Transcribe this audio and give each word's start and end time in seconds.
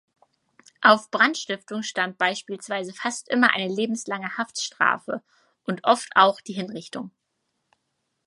Auf 0.81 1.11
Brandstiftung 1.11 1.83
stand 1.83 2.17
beispielsweise 2.17 2.91
fast 2.91 3.29
immer 3.29 3.51
eine 3.53 3.71
lebenslange 3.71 4.35
Haftstrafe 4.35 5.21
und 5.63 5.83
oft 5.83 6.09
auch 6.15 6.41
die 6.41 6.53
Hinrichtung. 6.53 7.11